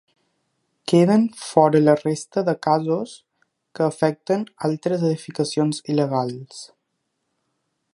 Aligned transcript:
Queden 0.91 1.25
fora 1.41 1.79
la 1.83 1.95
resta 1.99 2.41
de 2.47 2.55
casos 2.69 3.13
que 3.79 3.85
afecten 3.91 4.49
altres 4.71 5.07
edificacions 5.13 5.87
il·legals. 5.95 6.69